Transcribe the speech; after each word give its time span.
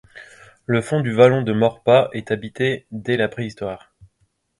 Le 0.65 0.81
fond 0.81 1.01
du 1.01 1.13
vallon 1.13 1.43
de 1.43 1.53
Maurepas 1.53 2.09
est 2.13 2.31
habité 2.31 2.87
dès 2.89 3.17
la 3.17 3.27
préhistoire. 3.27 3.93